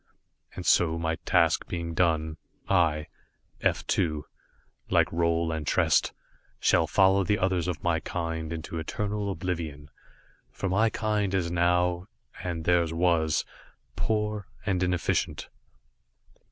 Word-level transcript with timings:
And 0.55 0.65
so 0.65 0.97
my 0.97 1.17
task 1.25 1.67
being 1.67 1.93
done, 1.93 2.37
I, 2.67 3.05
F 3.61 3.85
2, 3.85 4.25
like 4.89 5.05
Roal 5.11 5.51
and 5.55 5.67
Trest, 5.67 6.11
shall 6.59 6.87
follow 6.87 7.23
the 7.23 7.37
others 7.37 7.67
of 7.67 7.83
my 7.83 7.99
kind 7.99 8.51
into 8.51 8.79
eternal 8.79 9.29
oblivion, 9.29 9.91
for 10.49 10.67
my 10.69 10.89
kind 10.89 11.35
is 11.35 11.51
now, 11.51 12.07
and 12.43 12.65
theirs 12.65 12.91
was, 12.91 13.45
poor 13.95 14.47
and 14.65 14.81
inefficient. 14.81 15.49